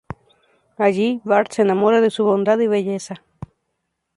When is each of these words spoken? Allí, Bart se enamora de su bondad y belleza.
Allí, 0.77 1.21
Bart 1.23 1.51
se 1.53 1.61
enamora 1.61 2.01
de 2.01 2.09
su 2.09 2.23
bondad 2.23 2.57
y 2.57 2.65
belleza. 2.65 3.23